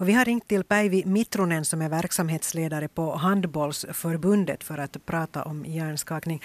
Och 0.00 0.08
vi 0.08 0.12
har 0.12 0.24
ringt 0.24 0.48
till 0.48 0.64
Päivi 0.64 1.02
Mitronen 1.06 1.64
som 1.64 1.82
är 1.82 1.88
verksamhetsledare 1.88 2.88
på 2.88 3.02
Handbollsförbundet 3.02 4.64
för 4.64 4.78
att 4.78 5.06
prata 5.06 5.42
om 5.42 5.64
hjärnskakning. 5.66 6.40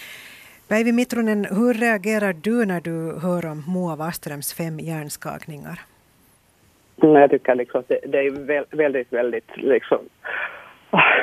Päivi 0.67 0.92
Mitronen, 0.92 1.46
hur 1.46 1.74
reagerar 1.74 2.33
du 2.33 2.66
när 2.66 2.82
du 2.82 3.19
hör 3.24 3.45
om 3.51 3.64
Moa 3.67 3.95
Waströms 3.95 4.53
fem 4.53 4.79
hjärnskakningar? 4.79 5.79
Mm, 7.03 7.16
jag 7.16 7.29
tycker 7.29 7.56
liksom 7.56 7.79
att 7.79 7.87
det, 7.87 8.00
det 8.07 8.18
är 8.18 8.75
väldigt, 8.77 9.14
väldigt 9.14 9.57
liksom, 9.57 9.99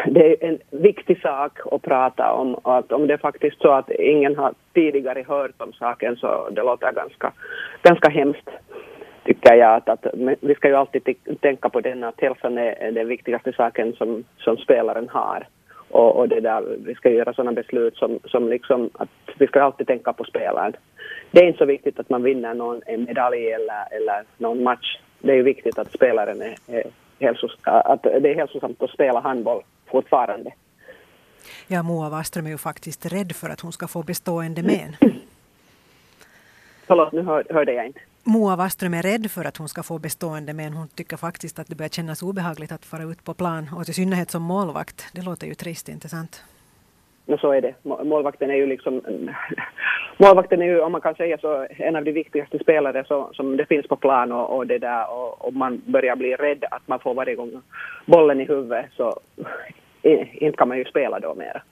det 0.06 0.24
är 0.32 0.48
en 0.48 0.58
viktig 0.70 1.20
sak 1.20 1.52
att 1.72 1.82
prata 1.82 2.32
om. 2.32 2.56
Att 2.62 2.92
om 2.92 3.06
det 3.06 3.14
är 3.14 3.18
faktiskt 3.18 3.60
så 3.60 3.72
att 3.72 3.90
ingen 3.90 4.36
har 4.36 4.54
tidigare 4.74 5.24
hört 5.28 5.62
om 5.62 5.72
saken 5.72 6.16
så 6.16 6.48
det 6.50 6.62
låter 6.62 6.92
ganska, 6.92 7.32
ganska 7.82 8.08
hemskt 8.08 8.48
tycker 9.28 9.54
jag 9.54 9.76
att, 9.76 9.88
att 9.88 10.06
vi 10.40 10.54
ska 10.54 10.68
ju 10.68 10.74
alltid 10.74 11.02
tänka 11.40 11.68
på 11.68 11.80
den 11.80 12.04
att 12.04 12.20
hälsan 12.20 12.58
är 12.58 12.92
den 12.92 13.08
viktigaste 13.08 13.52
saken 13.52 13.92
som, 13.92 14.24
som 14.38 14.56
spelaren 14.56 15.08
har. 15.08 15.48
Och, 15.88 16.16
och 16.16 16.28
det 16.28 16.40
där, 16.40 16.76
vi 16.86 16.94
ska 16.94 17.10
göra 17.10 17.32
sådana 17.32 17.52
beslut 17.52 17.96
som, 17.96 18.18
som 18.24 18.48
liksom 18.48 18.90
att 18.94 19.08
vi 19.38 19.46
ska 19.46 19.62
alltid 19.62 19.86
tänka 19.86 20.12
på 20.12 20.24
spelaren. 20.24 20.72
Det 21.30 21.40
är 21.40 21.46
inte 21.46 21.58
så 21.58 21.64
viktigt 21.64 22.00
att 22.00 22.10
man 22.10 22.22
vinner 22.22 22.54
någon, 22.54 22.82
en 22.86 23.04
medalj 23.04 23.52
eller, 23.52 23.96
eller 23.96 24.24
någon 24.38 24.62
match. 24.62 24.98
Det 25.18 25.32
är 25.32 25.36
ju 25.36 25.42
viktigt 25.42 25.78
att 25.78 25.92
spelaren 25.92 26.42
är, 26.42 26.56
är 26.66 26.84
hälsos, 27.20 27.58
att 27.62 28.02
det 28.02 28.30
är 28.30 28.34
hälsosamt 28.34 28.82
att 28.82 28.90
spela 28.90 29.20
handboll 29.20 29.62
fortfarande. 29.86 30.52
Ja, 31.66 31.82
Moa 31.82 32.08
Waström 32.08 32.46
är 32.46 32.50
ju 32.50 32.58
faktiskt 32.58 33.12
rädd 33.12 33.32
för 33.32 33.48
att 33.48 33.60
hon 33.60 33.72
ska 33.72 33.88
få 33.88 34.02
bestående 34.02 34.62
men. 34.62 35.12
Förlåt, 36.86 37.12
nu 37.12 37.22
hör, 37.22 37.44
hörde 37.50 37.72
jag 37.72 37.86
inte. 37.86 38.00
Moa 38.34 38.56
Waström 38.56 38.94
är 38.94 39.02
rädd 39.02 39.30
för 39.30 39.44
att 39.44 39.56
hon 39.56 39.68
ska 39.68 39.82
få 39.82 39.98
bestående 39.98 40.52
men 40.54 40.72
hon 40.72 40.88
tycker 40.88 41.16
faktiskt 41.16 41.58
att 41.58 41.66
det 41.68 41.76
börjar 41.76 41.88
kännas 41.88 42.22
obehagligt 42.22 42.72
att 42.72 42.84
fara 42.84 43.02
ut 43.02 43.24
på 43.24 43.34
plan 43.34 43.70
och 43.76 43.88
i 43.88 43.92
synnerhet 43.92 44.30
som 44.30 44.42
målvakt. 44.42 45.06
Det 45.14 45.22
låter 45.22 45.46
ju 45.46 45.54
trist, 45.54 45.88
inte 45.88 46.08
sant? 46.08 46.44
No, 47.26 47.38
så 47.38 47.52
är 47.52 47.60
det. 47.60 47.74
Målvakten 47.82 48.50
är 48.50 48.54
ju 48.54 48.66
liksom... 48.66 49.02
Målvakten 50.16 50.62
är 50.62 50.66
ju, 50.66 50.80
om 50.80 50.92
man 50.92 51.00
kan 51.00 51.14
säga 51.14 51.38
så, 51.38 51.66
en 51.70 51.96
av 51.96 52.04
de 52.04 52.12
viktigaste 52.12 52.58
spelare 52.58 53.04
så, 53.08 53.30
som 53.32 53.56
det 53.56 53.66
finns 53.66 53.88
på 53.88 53.96
plan 53.96 54.32
och, 54.32 54.56
och 54.56 54.66
det 54.66 54.78
där 54.78 55.10
och, 55.10 55.46
och, 55.46 55.54
man 55.54 55.82
börjar 55.86 56.16
bli 56.16 56.34
rädd 56.34 56.64
att 56.70 56.88
man 56.88 57.00
får 57.00 57.14
varje 57.14 57.34
gång 57.34 57.62
bollen 58.06 58.40
i 58.40 58.44
huvudet 58.44 58.86
så 58.96 59.20
inte 60.32 60.56
kan 60.56 60.68
man 60.68 60.78
ju 60.78 60.84
spela 60.84 61.20
då 61.20 61.34
mera. 61.34 61.62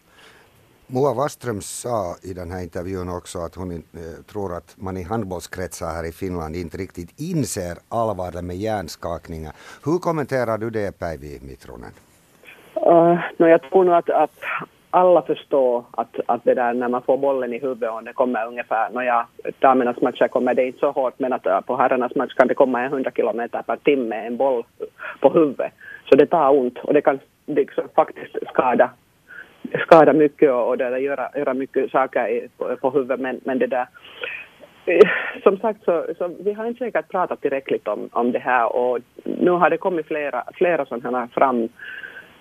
Moa 0.89 1.15
Waström 1.15 1.61
sa 1.61 2.15
i 2.23 2.33
den 2.33 2.51
här 2.51 2.63
intervjun 2.63 3.09
också 3.09 3.39
att 3.39 3.55
hon 3.55 3.71
eh, 3.71 3.79
tror 4.31 4.57
att 4.57 4.77
man 4.79 4.97
i 4.97 5.03
handbollskretsar 5.03 5.87
här 5.87 6.09
i 6.09 6.13
Finland 6.13 6.57
inte 6.57 6.77
riktigt 6.77 7.21
inser 7.21 7.77
allvaret 7.89 8.45
med 8.45 8.57
hjärnskakningar. 8.57 9.53
Hur 9.85 9.99
kommenterar 9.99 10.59
du 10.59 10.71
det 10.71 10.99
Päivi 10.99 11.41
Mitronen? 11.43 11.93
Uh, 12.77 13.13
äh, 13.13 13.19
no, 13.37 13.47
jag 13.47 13.63
tror 13.63 13.85
nog 13.85 13.95
att, 13.95 14.11
att 14.11 14.39
alla 14.91 15.23
förstår 15.23 15.85
att, 15.91 16.21
att 16.27 16.45
det 16.45 16.55
där 16.55 16.75
när 16.75 16.89
man 16.89 17.03
får 17.03 17.19
bollen 17.19 17.53
i 17.53 17.59
huvudet 17.59 17.91
och 17.91 18.05
det 18.05 18.13
kommer 18.13 18.47
ungefär, 18.47 18.91
nåja, 18.91 19.27
damernas 19.59 20.01
matcher 20.01 20.29
kommer 20.29 20.55
det 20.55 20.67
inte 20.67 20.79
så 20.79 20.91
hårt 20.91 21.15
men 21.19 21.33
att 21.33 21.47
uh, 21.47 21.61
på 21.61 21.77
herrarnas 21.77 22.15
match 22.15 22.35
kan 22.35 22.49
det 22.49 22.55
komma 22.55 22.85
100 22.85 23.11
kilometer 23.11 23.63
per 23.63 23.77
timme 23.77 24.17
en 24.27 24.37
boll 24.37 24.65
på 25.21 25.31
huvudet. 25.31 25.73
Så 26.09 26.17
det 26.17 26.27
tar 26.27 26.51
ont 26.51 26.79
och 26.79 26.95
det 26.95 27.01
kan 27.01 27.19
liksom 27.47 27.89
faktiskt 27.95 28.37
skada 28.53 28.91
skada 29.87 30.13
mycket 30.13 30.51
och, 30.51 30.69
och 30.69 30.79
där, 30.79 30.97
göra, 30.97 31.31
göra 31.35 31.55
mycket 31.55 31.91
saker 31.91 32.29
i, 32.29 32.49
på, 32.59 32.77
på 32.77 32.91
huvudet 32.91 33.21
men, 33.21 33.41
men 33.45 33.59
det 33.59 33.67
där 33.67 33.87
eh, 34.87 35.09
som 35.43 35.59
sagt 35.59 35.85
så, 35.85 36.07
så 36.19 36.37
vi 36.45 36.53
har 36.53 36.67
inte 36.67 36.85
säkert 36.85 37.09
pratat 37.09 37.41
tillräckligt 37.41 37.89
om, 37.89 38.09
om 38.13 38.33
det 38.33 38.39
här 38.39 38.77
och 38.77 38.99
nu 39.25 39.51
har 39.51 39.71
det 39.71 39.79
kommit 39.79 40.07
flera, 40.07 40.45
flera 40.55 40.87
sådana 40.87 41.19
här 41.19 41.27
fram 41.27 41.69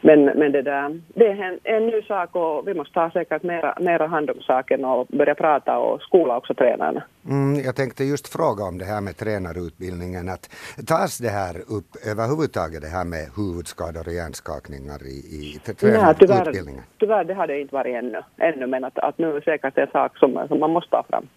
men, 0.06 0.26
men 0.26 0.52
det, 0.52 0.62
där, 0.62 1.02
det 1.08 1.28
är 1.28 1.44
en, 1.44 1.60
en 1.64 1.88
ny 1.88 2.02
sak 2.02 2.36
och 2.36 2.68
vi 2.68 2.74
måste 2.74 2.94
ta 2.94 3.12
säkert 3.12 3.44
mera, 3.44 3.78
mera 3.80 4.08
hand 4.08 4.30
om 4.30 4.42
saken 4.42 4.86
och 4.86 5.08
börja 5.08 5.36
prata 5.36 5.78
och 5.78 6.02
skola 6.02 6.38
också 6.38 6.54
tränarna. 6.54 7.04
Mm, 7.30 7.64
jag 7.66 7.76
tänkte 7.76 8.04
just 8.04 8.28
fråga 8.28 8.64
om 8.64 8.78
det 8.78 8.86
här 8.86 9.02
med 9.02 9.18
tränarutbildningen. 9.18 10.30
Att 10.30 10.50
tas 10.88 11.18
det 11.18 11.30
här 11.30 11.56
upp 11.78 11.90
överhuvudtaget 12.12 12.82
det 12.82 12.88
här 12.88 13.06
med 13.06 13.26
huvudskador 13.38 14.08
och 14.08 14.14
hjärnskakningar 14.14 15.00
i, 15.04 15.18
i 15.40 15.60
tränarutbildningen? 15.80 16.84
Tyvärr, 17.00 17.24
tyvärr 17.24 17.24
det 17.24 17.34
har 17.34 17.48
det 17.48 17.62
inte 17.62 17.76
varit 17.76 17.96
ännu, 17.96 18.22
ännu 18.38 18.68
men 18.68 18.84
att, 18.84 19.00
att 19.00 19.18
nu 19.18 19.30
är 19.30 19.34
det 19.34 19.42
säkert 19.42 19.78
en 19.78 19.88
sak 19.88 20.18
som, 20.18 20.46
som 20.48 20.60
man 20.60 20.72
måste 20.72 20.90
ta 20.90 21.04
fram. 21.10 21.28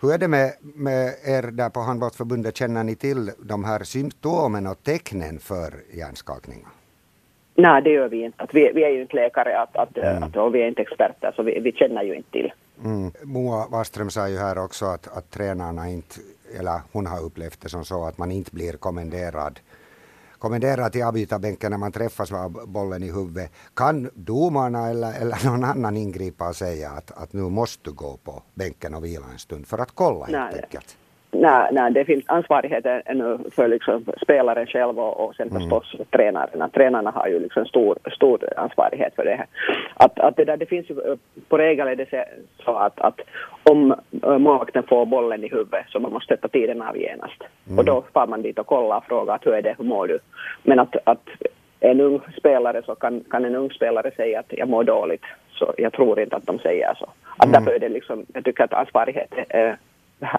Hur 0.00 0.14
är 0.14 0.18
det 0.18 0.28
med, 0.28 0.52
med 0.60 1.06
er 1.24 1.42
där 1.42 1.70
på 1.70 1.80
Handbollsförbundet? 1.80 2.56
Känner 2.56 2.84
ni 2.84 2.96
till 2.96 3.30
de 3.38 3.64
här 3.64 3.84
symptomen 3.84 4.66
och 4.66 4.82
tecknen 4.82 5.38
för 5.38 5.70
hjärnskakningar? 5.98 6.68
Nej, 7.54 7.82
det 7.82 7.90
gör 7.90 8.08
vi 8.08 8.24
inte. 8.24 8.42
Att 8.42 8.54
vi, 8.54 8.72
vi 8.74 8.84
är 8.84 8.90
ju 8.90 9.02
inte 9.02 9.16
läkare 9.16 9.58
att, 9.58 9.76
att, 9.76 9.98
mm. 9.98 10.22
att, 10.22 10.36
och 10.36 10.54
vi 10.54 10.62
är 10.62 10.68
inte 10.68 10.82
experter 10.82 11.32
så 11.36 11.42
vi, 11.42 11.60
vi 11.60 11.72
känner 11.72 12.02
ju 12.02 12.14
inte 12.14 12.30
till. 12.30 12.52
Mm. 12.84 13.12
Moa 13.22 13.66
Waström 13.70 14.10
sa 14.10 14.28
ju 14.28 14.38
här 14.38 14.58
också 14.58 14.84
att, 14.84 15.16
att 15.16 15.30
tränarna 15.30 15.88
inte, 15.88 16.16
eller 16.60 16.80
hon 16.92 17.06
har 17.06 17.22
upplevt 17.22 17.60
det 17.60 17.68
som 17.68 17.84
så 17.84 18.04
att 18.04 18.18
man 18.18 18.30
inte 18.30 18.50
blir 18.54 18.72
kommenderad 18.72 19.60
kommenderad 20.38 20.92
till 20.92 21.02
avbytarbänken 21.02 21.70
när 21.70 21.78
man 21.78 21.92
träffas 21.92 22.30
med 22.32 22.52
bollen 22.66 23.02
i 23.02 23.12
huvudet. 23.12 23.52
Kan 23.74 24.10
domarna 24.14 24.88
eller, 24.88 25.20
eller 25.20 25.46
någon 25.50 25.64
annan 25.64 25.96
ingripa 25.96 26.48
och 26.48 26.56
säga 26.56 26.90
att, 26.90 27.10
att 27.22 27.32
nu 27.32 27.42
måste 27.42 27.90
du 27.90 27.92
gå 27.92 28.16
på 28.24 28.42
bänken 28.54 28.94
och 28.94 29.04
vila 29.04 29.26
en 29.32 29.38
stund 29.38 29.66
för 29.66 29.78
att 29.78 29.90
kolla 29.94 30.26
helt 30.26 30.62
enkelt? 30.62 30.96
Nej, 31.34 31.68
nej, 31.72 31.92
det 31.92 32.04
finns 32.04 32.24
ansvarighet 32.26 32.86
ännu 33.04 33.38
för 33.56 33.68
liksom 33.68 34.04
spelaren 34.22 34.66
själv 34.66 34.98
och, 34.98 35.20
och 35.20 35.34
sen 35.34 35.48
mm. 35.48 35.60
förstås 35.60 35.96
tränarna. 36.10 36.68
Tränarna 36.68 37.10
har 37.10 37.26
ju 37.28 37.40
liksom 37.40 37.64
stor, 37.64 37.98
stor 38.12 38.48
ansvarighet 38.56 39.14
för 39.16 39.24
det 39.24 39.34
här. 39.34 39.46
Att, 39.94 40.18
att 40.18 40.36
det, 40.36 40.44
där, 40.44 40.56
det 40.56 40.66
finns 40.66 40.90
ju, 40.90 41.16
på 41.48 41.58
regel 41.58 41.88
är 41.88 41.96
det 41.96 42.26
så 42.64 42.76
att, 42.76 43.00
att 43.00 43.20
om 43.62 43.94
målvakten 44.22 44.82
får 44.82 45.06
bollen 45.06 45.44
i 45.44 45.48
huvudet 45.48 45.84
så 45.88 46.00
man 46.00 46.12
måste 46.12 46.34
sätta 46.34 46.48
tiden 46.48 46.82
av 46.82 46.96
genast. 46.98 47.42
Mm. 47.66 47.78
Och 47.78 47.84
då 47.84 48.04
far 48.12 48.26
man 48.26 48.42
dit 48.42 48.58
och 48.58 48.66
kollar 48.66 48.96
och 48.96 49.04
frågar 49.04 49.38
hur 49.42 49.54
är 49.54 49.62
det, 49.62 49.74
hur 49.78 49.84
mår 49.84 50.06
du? 50.06 50.18
Men 50.62 50.78
att, 50.78 50.96
att 51.04 51.28
en 51.80 52.00
ung 52.00 52.20
spelare 52.38 52.82
så 52.86 52.94
kan, 52.94 53.24
kan 53.30 53.44
en 53.44 53.54
ung 53.54 53.70
spelare 53.70 54.10
säga 54.16 54.40
att 54.40 54.52
jag 54.52 54.68
mår 54.68 54.84
dåligt. 54.84 55.24
Så 55.52 55.74
jag 55.78 55.92
tror 55.92 56.20
inte 56.20 56.36
att 56.36 56.46
de 56.46 56.58
säger 56.58 56.94
så. 56.94 57.08
Att 57.36 57.44
mm. 57.44 57.52
Därför 57.52 57.76
är 57.76 57.78
det 57.78 57.88
liksom, 57.88 58.26
jag 58.34 58.44
tycker 58.44 58.64
att 58.64 58.72
ansvarighet 58.72 59.32
är 59.48 59.76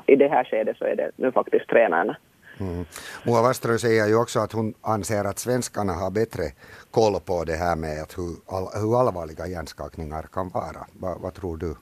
i 0.05 0.15
det 0.15 0.27
här 0.27 0.43
skedet 0.43 0.77
så 0.77 0.85
är 0.85 0.95
det 0.95 1.11
nu 1.15 1.31
faktiskt 1.31 1.67
tränarna. 1.67 2.17
Mm. 2.59 2.85
Moa 3.25 3.41
Waström 3.41 3.79
säger 3.79 4.07
ju 4.07 4.15
också 4.15 4.39
att 4.39 4.51
hon 4.51 4.73
anser 4.81 5.25
att 5.25 5.39
svenskarna 5.39 5.93
har 5.93 6.11
bättre 6.11 6.43
koll 6.91 7.19
på 7.19 7.43
det 7.43 7.55
här 7.55 7.75
med 7.75 8.01
att 8.03 8.17
hur, 8.17 8.31
all, 8.55 8.67
hur 8.81 8.99
allvarliga 8.99 9.47
hjärnskakningar 9.47 10.25
kan 10.33 10.49
vara. 10.49 10.85
Va, 10.93 11.17
vad 11.19 11.33
tror 11.33 11.57
du? 11.57 11.75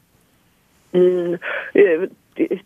Mm, 0.91 1.37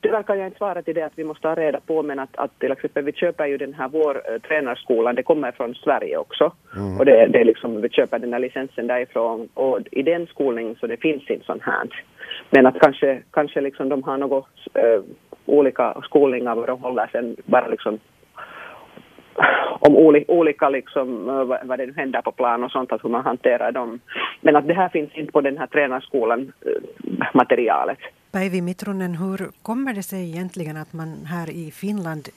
tyvärr 0.02 0.24
kan 0.24 0.38
jag 0.38 0.48
inte 0.48 0.58
svara 0.58 0.82
till 0.82 0.96
det 0.96 1.02
att 1.02 1.14
vi 1.16 1.24
måste 1.24 1.48
ha 1.48 1.56
reda 1.56 1.80
på 1.80 2.04
men 2.04 2.20
att, 2.20 2.38
att 2.38 2.60
till 2.60 2.72
exempel 2.72 3.04
vi 3.04 3.14
köper 3.14 3.46
ju 3.46 3.58
den 3.58 3.74
här 3.74 3.88
vår 3.88 4.16
uh, 4.16 4.40
tränarskolan, 4.42 5.16
det 5.16 5.24
kommer 5.24 5.52
från 5.52 5.76
Sverige 5.76 6.18
också. 6.18 6.52
Mm. 6.76 7.00
Och 7.00 7.06
det, 7.06 7.28
det 7.28 7.40
är 7.40 7.46
liksom, 7.46 7.82
vi 7.82 7.90
köper 7.90 8.20
den 8.20 8.34
här 8.34 8.40
licensen 8.40 8.88
därifrån 8.88 9.50
och 9.54 9.80
i 9.92 10.04
den 10.04 10.28
skolningen 10.28 10.76
så 10.76 10.88
det 10.88 10.98
finns 10.98 11.30
inte 11.30 11.46
sånt 11.46 11.64
här. 11.64 12.06
Men 12.50 12.66
att 12.66 12.80
kanske, 12.80 13.22
kanske 13.32 13.62
liksom 13.62 13.90
de 13.90 14.04
har 14.04 14.18
något 14.18 14.48
uh, 14.78 15.04
olika 15.46 16.02
skolningar 16.04 16.56
var 16.56 16.68
de 16.68 16.82
håller 16.82 17.10
sen 17.12 17.36
bara 17.46 17.68
liksom 17.68 18.00
om 19.80 19.96
olika 20.28 20.70
liksom, 20.70 21.26
vad 21.64 21.80
det 21.80 21.86
nu 21.86 21.94
händer 21.98 22.22
på 22.22 22.32
plan 22.32 22.64
och 22.64 22.72
sånt, 22.72 22.92
att 22.92 23.04
hur 23.04 23.10
man 23.10 23.26
hanterar 23.26 23.72
dem. 23.72 24.00
Men 24.42 24.56
att 24.56 24.68
det 24.68 24.74
här 24.74 24.90
finns 24.90 25.14
inte 25.14 25.32
på 25.32 25.42
den 25.42 25.58
här 25.58 25.68
tränarskolan, 25.68 26.52
materialet. 27.34 27.98
Päivi 28.32 28.62
Mitronen, 28.62 29.16
hur 29.16 29.52
kommer 29.62 29.94
det 29.94 30.04
sig 30.04 30.30
egentligen 30.30 30.78
att 30.78 30.94
man 30.94 31.26
här 31.26 31.50
i 31.50 31.72
Finland 31.72 32.30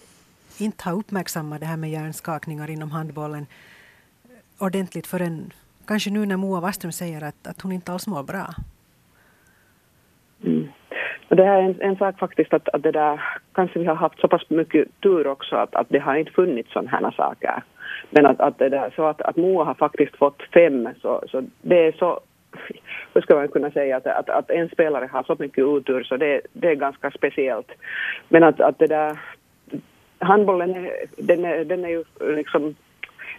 inte 0.58 0.88
har 0.88 0.96
uppmärksammat 0.96 1.60
det 1.60 1.66
här 1.66 1.76
med 1.76 1.90
hjärnskakningar 1.90 2.70
inom 2.70 2.90
handbollen 2.90 3.46
ordentligt 4.58 5.06
förrän 5.06 5.52
kanske 5.86 6.10
nu 6.10 6.26
när 6.26 6.36
Moa 6.36 6.60
Wasström 6.60 6.92
säger 6.92 7.24
att, 7.24 7.46
att 7.46 7.60
hon 7.60 7.72
inte 7.72 7.92
alls 7.92 8.06
mår 8.06 8.22
bra? 8.22 8.46
Mm. 10.44 10.68
Och 11.28 11.36
det 11.36 11.44
är 11.44 11.62
en, 11.62 11.80
en 11.80 11.96
sak 11.96 12.18
faktiskt 12.18 12.54
att, 12.54 12.68
att 12.68 12.82
det 12.82 12.92
där, 12.92 13.20
kanske 13.52 13.78
vi 13.78 13.86
har 13.86 13.94
haft 13.94 14.20
så 14.20 14.28
pass 14.28 14.50
mycket 14.50 15.00
tur 15.00 15.26
också 15.26 15.56
att, 15.56 15.74
att 15.74 15.86
det 15.88 15.98
har 15.98 16.14
inte 16.14 16.32
funnits 16.32 16.72
sådana 16.72 16.90
här 16.90 17.10
saker. 17.10 17.62
Men 18.10 18.26
att, 18.26 18.40
att, 18.40 18.58
det 18.58 18.68
där, 18.68 18.92
så 18.96 19.04
att, 19.04 19.22
att 19.22 19.36
Moa 19.36 19.64
har 19.64 19.74
faktiskt 19.74 20.16
fått 20.16 20.42
fem, 20.54 20.88
så, 21.02 21.24
så 21.28 21.42
det 21.62 21.86
är 21.86 21.92
så 21.92 22.20
hur 23.14 23.20
ska 23.20 23.34
man 23.34 23.48
kunna 23.48 23.70
säga 23.70 23.96
att, 23.96 24.06
att, 24.06 24.30
att 24.30 24.50
en 24.50 24.68
spelare 24.68 25.08
har 25.12 25.22
så 25.22 25.36
mycket 25.38 25.64
otur 25.64 26.02
så 26.02 26.16
det, 26.16 26.40
det 26.52 26.68
är 26.68 26.74
ganska 26.74 27.10
speciellt. 27.10 27.72
Men 28.28 28.42
att, 28.42 28.60
att 28.60 28.78
det 28.78 28.86
där, 28.86 29.18
handbollen 30.18 30.90
den 31.16 31.44
är, 31.44 31.64
den 31.64 31.84
är 31.84 31.88
ju 31.88 32.04
liksom 32.36 32.74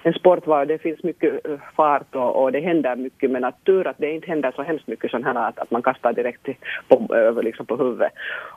en 0.04 0.14
sport 0.14 0.48
var 0.48 0.66
det 0.66 0.78
finns 0.78 1.04
mycket 1.04 1.46
eh, 1.46 1.58
fart 1.76 2.16
och, 2.16 2.44
och, 2.44 2.52
det 2.52 2.60
händer 2.60 2.96
mycket 2.96 3.32
men 3.32 3.44
att 3.44 3.64
tur 3.64 3.88
att 3.88 3.98
det 3.98 4.12
inte 4.12 4.28
händer 4.28 4.52
så 4.56 4.62
hemskt 4.62 4.88
mycket 4.88 5.12
sån 5.12 5.24
här 5.24 5.36
att, 5.36 5.60
att 5.60 5.72
man 5.72 5.82
kastar 5.82 6.14
direkt 6.14 6.48
på, 6.88 7.16
över 7.16 7.44
liksom 7.44 7.66
på 7.66 7.76
huvudet. 7.76 8.12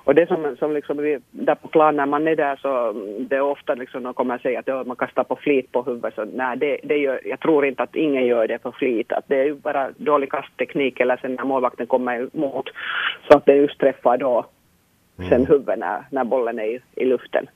Och 0.04 0.14
det 0.14 0.26
som, 0.26 0.56
som 0.58 0.72
liksom 0.72 0.96
vi, 0.96 1.18
där 1.30 1.54
på 1.54 1.68
plan 1.68 1.96
när 1.96 2.06
man 2.06 2.28
är 2.28 2.36
där 2.36 2.56
så 2.56 2.90
mm, 2.90 3.28
det 3.28 3.36
är 3.36 3.40
ofta 3.40 3.74
liksom 3.74 4.02
de 4.02 4.14
kommer 4.14 4.38
säga 4.38 4.58
att 4.58 4.86
man 4.86 4.96
kastar 4.96 5.24
på 5.24 5.36
flit 5.36 5.72
på 5.72 5.82
huvudet 5.82 6.14
så 6.14 6.24
nej 6.24 6.56
det, 6.56 6.78
det 6.82 6.96
gör, 6.96 7.20
jag 7.24 7.40
tror 7.40 7.66
inte 7.66 7.82
att 7.82 7.96
ingen 7.96 8.26
gör 8.26 8.48
det 8.48 8.58
på 8.58 8.72
flit 8.72 9.12
att 9.12 9.24
det 9.28 9.36
är 9.36 9.44
ju 9.44 9.54
bara 9.54 9.90
dålig 9.96 10.30
kastteknik 10.30 11.00
eller 11.00 11.16
sen 11.16 11.34
när 11.34 11.44
målvakten 11.44 11.86
kommer 11.86 12.28
emot 12.36 12.68
så 13.28 13.36
att 13.36 13.46
det 13.46 13.54
just 13.54 13.78
träffar 13.78 14.16
då 14.18 14.46
mm. 15.18 15.30
sen 15.30 15.46
huvudet 15.46 15.78
när, 15.78 16.06
när 16.10 16.24
bollen 16.24 16.58
är 16.58 16.64
i, 16.64 16.80
i 16.94 17.04
luften. 17.04 17.46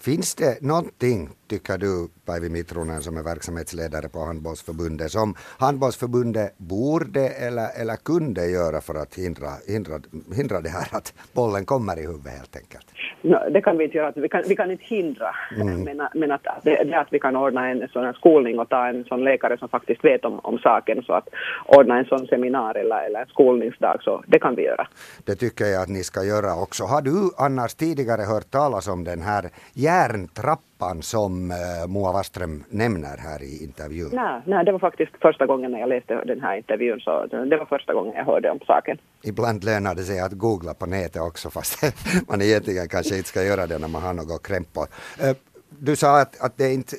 Finns 0.00 0.34
det 0.34 0.62
någonting, 0.62 1.28
tycker 1.54 1.78
du, 1.78 2.08
Päivi 2.26 2.48
Mitronen 2.48 3.00
som 3.00 3.16
är 3.16 3.22
verksamhetsledare 3.22 4.08
på 4.08 4.18
Handbollsförbundet, 4.18 5.10
som 5.10 5.34
Handbollsförbundet 5.58 6.58
borde 6.58 7.28
eller, 7.28 7.68
eller 7.80 7.96
kunde 7.96 8.46
göra 8.46 8.80
för 8.80 8.94
att 9.02 9.14
hindra, 9.14 9.50
hindra, 9.68 9.94
hindra 10.36 10.60
det 10.60 10.68
här 10.68 10.88
att 10.98 11.14
bollen 11.32 11.64
kommer 11.64 11.96
i 11.98 12.06
huvudet 12.06 12.32
helt 12.32 12.56
enkelt? 12.56 12.86
No, 13.22 13.38
det 13.50 13.60
kan 13.60 13.78
vi 13.78 13.84
inte 13.84 13.96
göra. 13.96 14.12
Vi 14.16 14.28
kan, 14.28 14.42
vi 14.48 14.56
kan 14.56 14.70
inte 14.70 14.84
hindra, 14.84 15.30
mm. 15.56 15.82
men, 15.82 16.08
men 16.14 16.32
att, 16.32 16.46
det, 16.62 16.84
det 16.84 17.00
att 17.00 17.08
vi 17.10 17.18
kan 17.18 17.36
ordna 17.36 17.68
en 17.70 17.88
sån 17.88 18.04
här 18.04 18.12
skolning 18.12 18.58
och 18.58 18.68
ta 18.68 18.86
en 18.86 19.04
sån 19.04 19.24
läkare 19.24 19.58
som 19.58 19.68
faktiskt 19.68 20.04
vet 20.04 20.24
om, 20.24 20.38
om 20.38 20.58
saken, 20.58 21.02
så 21.06 21.12
att 21.12 21.28
ordna 21.66 21.98
en 21.98 22.04
sån 22.04 22.26
seminar 22.26 22.74
eller, 22.74 23.06
eller 23.06 23.24
skolningsdag, 23.24 23.98
så 24.02 24.24
det 24.26 24.38
kan 24.38 24.54
vi 24.54 24.62
göra. 24.62 24.86
Det 25.24 25.34
tycker 25.34 25.64
jag 25.64 25.82
att 25.82 25.88
ni 25.88 26.04
ska 26.04 26.24
göra 26.24 26.62
också. 26.62 26.84
Har 26.84 27.02
du 27.02 27.30
annars 27.38 27.74
tidigare 27.74 28.22
hört 28.22 28.50
talas 28.50 28.88
om 28.88 29.04
den 29.04 29.22
här 29.22 29.50
järntrappan 29.74 30.73
som 31.00 31.50
uh, 31.50 31.88
Moa 31.88 32.12
Waström 32.12 32.64
nämner 32.68 33.16
här 33.16 33.42
i 33.42 33.64
intervjun? 33.64 34.10
Nej, 34.12 34.40
nej, 34.46 34.64
det 34.64 34.72
var 34.72 34.78
faktiskt 34.78 35.12
första 35.20 35.46
gången 35.46 35.72
när 35.72 35.80
jag 35.80 35.88
läste 35.88 36.24
den 36.24 36.40
här 36.40 36.56
intervjun, 36.56 37.00
så 37.00 37.26
det 37.26 37.56
var 37.56 37.66
första 37.66 37.94
gången 37.94 38.14
jag 38.16 38.24
hörde 38.24 38.50
om 38.50 38.58
saken. 38.66 38.98
Ibland 39.22 39.64
lönar 39.64 39.94
det 39.94 40.02
sig 40.02 40.20
att 40.20 40.32
googla 40.32 40.74
på 40.74 40.86
nätet 40.86 41.22
också, 41.22 41.50
fast 41.50 41.82
man 42.28 42.42
egentligen 42.42 42.88
kanske 42.88 43.16
inte 43.16 43.28
ska 43.28 43.42
göra 43.42 43.66
det 43.66 43.78
när 43.78 43.88
man 43.88 44.02
har 44.02 44.14
något 44.14 44.46
krämpor. 44.46 44.86
Uh, 45.22 45.36
du 45.78 45.96
sa 45.96 46.20
att, 46.20 46.40
att 46.40 46.56
det 46.56 46.72
inte 46.72 46.96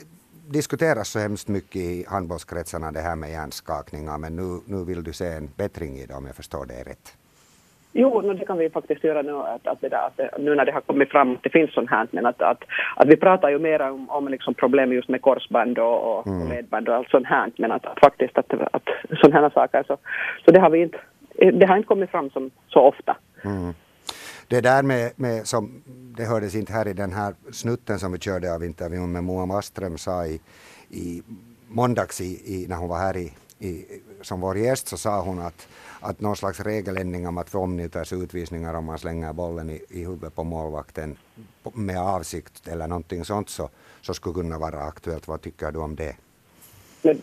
diskuteras 0.47 1.09
så 1.09 1.19
hemskt 1.19 1.47
mycket 1.47 1.81
i 1.81 2.05
handbollskretsarna 2.07 2.91
det 2.91 3.01
här 3.01 3.15
med 3.15 3.31
hjärnskakningar, 3.31 4.17
men 4.17 4.35
nu, 4.35 4.59
nu 4.65 4.83
vill 4.85 5.03
du 5.03 5.13
se 5.13 5.27
en 5.27 5.49
bättring 5.55 5.97
i 5.97 6.05
det 6.05 6.13
om 6.13 6.25
jag 6.25 6.35
förstår 6.35 6.65
det 6.65 6.83
rätt. 6.83 7.17
Jo, 7.97 8.21
no, 8.21 8.33
det 8.33 8.45
kan 8.45 8.57
vi 8.57 8.69
faktiskt 8.69 9.03
göra 9.03 9.21
nu, 9.21 9.31
att, 9.31 9.67
att, 9.67 9.81
det 9.81 9.89
där, 9.89 10.05
att 10.07 10.41
nu 10.41 10.55
när 10.55 10.65
det 10.65 10.71
har 10.71 10.81
kommit 10.81 11.11
fram 11.11 11.31
att 11.31 11.43
det 11.43 11.49
finns 11.49 11.73
sånt 11.73 11.89
här, 11.89 12.07
men 12.11 12.25
att, 12.25 12.41
att, 12.41 12.63
att 12.95 13.07
vi 13.07 13.17
pratar 13.17 13.49
ju 13.49 13.59
mer 13.59 13.81
om, 13.81 14.09
om 14.09 14.27
liksom 14.27 14.53
problem 14.53 14.93
just 14.93 15.09
med 15.09 15.21
korsband 15.21 15.79
och, 15.79 16.17
och 16.17 16.27
mm. 16.27 16.49
ledband 16.49 16.89
och 16.89 16.95
allt 16.95 17.09
sånt 17.09 17.27
här, 17.27 17.51
men 17.57 17.71
att, 17.71 17.85
att 17.85 17.99
faktiskt 17.99 18.37
att, 18.37 18.53
att 18.71 18.83
sådana 19.21 19.41
här 19.41 19.49
saker, 19.49 19.83
så, 19.87 19.97
så 20.45 20.51
det 20.51 20.59
har 20.59 20.69
vi 20.69 20.81
inte, 20.81 20.97
det 21.53 21.65
har 21.65 21.77
inte 21.77 21.87
kommit 21.87 22.09
fram 22.09 22.29
som, 22.29 22.51
så 22.67 22.79
ofta. 22.79 23.17
Mm. 23.43 23.73
Det 24.47 24.61
där 24.61 24.83
med, 24.83 25.11
med, 25.15 25.47
som 25.47 25.83
det 26.17 26.25
hördes 26.25 26.55
inte 26.55 26.73
här 26.73 26.87
i 26.87 26.93
den 26.93 27.13
här 27.13 27.33
snutten 27.51 27.99
som 27.99 28.11
vi 28.11 28.19
körde 28.19 28.55
av 28.55 28.63
intervjun 28.63 29.11
med 29.11 29.23
Moa 29.23 29.45
Maström 29.45 29.97
sa 29.97 30.25
i, 30.25 30.39
i 30.89 31.21
måndags 31.67 32.21
i, 32.21 32.41
i, 32.45 32.65
när 32.69 32.75
hon 32.75 32.89
var 32.89 32.97
här 32.97 33.17
i, 33.17 33.33
i, 33.59 33.85
som 34.25 34.41
vår 34.41 34.57
gäst 34.57 34.87
så 34.87 34.97
sa 34.97 35.21
hon 35.21 35.39
att 35.39 35.67
att 36.01 36.21
någon 36.21 36.35
slags 36.35 36.59
regeländring 36.59 37.27
om 37.27 37.37
att 37.37 37.49
få 37.49 37.59
omnjutas 37.59 38.13
utvisningar 38.13 38.73
om 38.73 38.85
man 38.85 38.99
slänger 38.99 39.33
bollen 39.33 39.69
i, 39.69 39.81
i 39.89 40.05
huvudet 40.05 40.35
på 40.35 40.43
målvakten 40.43 41.17
med 41.73 41.99
avsikt 41.99 42.67
eller 42.67 42.87
någonting 42.87 43.25
sånt 43.25 43.49
så, 43.49 43.69
så 44.01 44.13
skulle 44.13 44.35
kunna 44.35 44.57
vara 44.57 44.79
aktuellt. 44.79 45.27
Vad 45.27 45.41
tycker 45.41 45.71
du 45.71 45.79
om 45.79 45.95
det? 45.95 46.15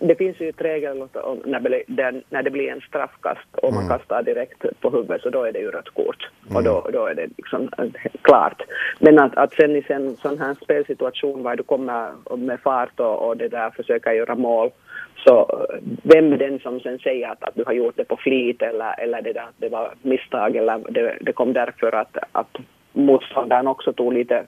Det 0.00 0.14
finns 0.14 0.40
ju 0.40 0.48
ett 0.48 0.60
regel 0.60 1.08
när, 1.44 2.22
när 2.30 2.42
det 2.42 2.50
blir 2.50 2.68
en 2.68 2.80
straffkast 2.80 3.48
och 3.52 3.72
man 3.72 3.84
mm. 3.84 3.98
kastar 3.98 4.22
direkt 4.22 4.80
på 4.80 4.90
huvudet 4.90 5.22
så 5.22 5.30
då 5.30 5.44
är 5.44 5.52
det 5.52 5.58
ju 5.58 5.70
rött 5.70 5.94
kort. 5.94 6.30
Mm. 6.44 6.56
Och 6.56 6.62
då, 6.62 6.90
då 6.92 7.06
är 7.06 7.14
det 7.14 7.26
liksom 7.36 7.68
eh, 7.78 8.10
klart. 8.22 8.62
Men 8.98 9.18
att, 9.18 9.36
att 9.36 9.52
sen 9.54 9.76
i 9.76 9.84
en 9.88 10.16
sån 10.16 10.38
här 10.38 10.56
spelsituation 10.62 11.42
var 11.42 11.56
du 11.56 11.62
kommer 11.62 12.12
med 12.36 12.60
fart 12.60 13.00
och, 13.00 13.28
och 13.28 13.36
det 13.36 13.48
där 13.48 13.70
försöker 13.70 14.12
göra 14.12 14.34
mål 14.34 14.70
så 15.16 15.66
vem 16.02 16.32
är 16.32 16.36
den 16.38 16.58
som 16.58 16.80
sen 16.80 16.98
säger 16.98 17.28
att, 17.28 17.44
att 17.44 17.54
du 17.54 17.64
har 17.64 17.72
gjort 17.72 17.96
det 17.96 18.04
på 18.04 18.16
flit 18.16 18.62
eller, 18.62 19.00
eller 19.00 19.22
det, 19.22 19.32
där, 19.32 19.46
det 19.56 19.68
var 19.68 19.94
misstag 20.02 20.56
eller 20.56 20.78
det, 20.88 21.18
det 21.20 21.32
kom 21.32 21.52
därför 21.52 21.94
att, 21.94 22.16
att 22.32 22.56
motståndaren 22.92 23.66
också 23.66 23.92
tog 23.92 24.12
lite 24.12 24.46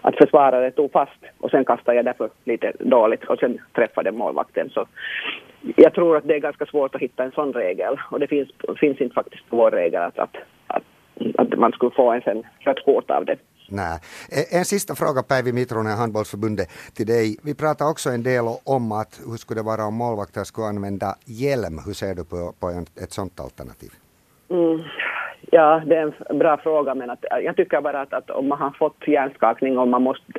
att 0.00 0.16
försvarare 0.16 0.70
tog 0.70 0.92
fast 0.92 1.24
och 1.38 1.50
sen 1.50 1.64
kastade 1.64 1.96
jag 1.96 2.04
därför 2.04 2.30
lite 2.44 2.72
dåligt 2.78 3.24
och 3.24 3.38
sen 3.38 3.58
träffade 3.72 4.12
målvakten. 4.12 4.70
Så 4.70 4.86
jag 5.76 5.94
tror 5.94 6.16
att 6.16 6.28
det 6.28 6.34
är 6.34 6.38
ganska 6.40 6.66
svårt 6.66 6.94
att 6.94 7.00
hitta 7.00 7.24
en 7.24 7.32
sån 7.32 7.52
regel 7.52 7.96
och 8.10 8.20
det 8.20 8.26
finns, 8.26 8.48
finns 8.80 9.00
inte 9.00 9.14
faktiskt 9.14 9.44
vår 9.48 9.70
regel 9.70 10.02
att, 10.02 10.18
att, 10.18 10.36
att, 10.66 10.82
att 11.36 11.58
man 11.58 11.72
skulle 11.72 11.90
få 11.90 12.10
en 12.10 12.22
sen 12.22 12.42
rött 12.60 12.84
kort 12.84 13.10
av 13.10 13.24
det. 13.24 13.36
Nej. 13.70 13.98
En 14.50 14.64
sista 14.64 14.94
fråga 14.94 15.22
Päivi 15.22 15.52
Mitronen, 15.52 15.96
Handbollsförbundet, 15.96 16.68
till 16.94 17.06
dig. 17.06 17.36
Vi 17.42 17.54
pratar 17.54 17.90
också 17.90 18.10
en 18.10 18.22
del 18.22 18.44
om 18.64 18.92
att 18.92 19.20
hur 19.26 19.36
skulle 19.36 19.60
det 19.60 19.64
vara 19.64 19.84
om 19.84 19.94
målvakter 19.94 20.44
skulle 20.44 20.66
använda 20.66 21.14
hjälm. 21.24 21.78
Hur 21.86 21.92
ser 21.92 22.14
du 22.14 22.24
på, 22.24 22.52
på 22.60 22.84
ett 23.02 23.12
sådant 23.12 23.40
alternativ? 23.40 23.90
Mm. 24.50 24.80
Ja, 25.52 25.82
det 25.86 25.96
är 25.96 26.14
en 26.30 26.38
bra 26.38 26.56
fråga, 26.56 26.94
men 26.94 27.10
att, 27.10 27.24
jag 27.42 27.56
tycker 27.56 27.80
bara 27.80 28.00
att, 28.00 28.12
att 28.12 28.30
om 28.30 28.48
man 28.48 28.58
har 28.58 28.70
fått 28.70 29.08
hjärnskakning 29.08 29.78
och 29.78 29.88
man 29.88 30.02
måste 30.02 30.32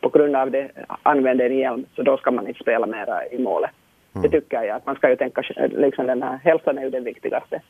på 0.00 0.08
grund 0.08 0.36
av 0.36 0.50
det 0.50 0.70
använda 1.02 1.46
en 1.46 1.58
hjälm, 1.58 1.84
så 1.96 2.02
då 2.02 2.16
ska 2.16 2.30
man 2.30 2.48
inte 2.48 2.60
spela 2.60 2.86
mera 2.86 3.26
i 3.26 3.38
målet. 3.38 3.70
Mm. 4.14 4.22
Det 4.22 4.40
tycker 4.40 4.62
jag. 4.62 4.76
Att 4.76 4.86
man 4.86 4.96
ska 4.96 5.10
ju 5.10 5.16
tänka, 5.16 5.42
liksom 5.70 6.06
den 6.06 6.22
här 6.22 6.38
hälsan 6.44 6.78
är 6.78 6.82
ju 6.82 6.90
det 6.90 7.00
viktigaste. 7.00 7.60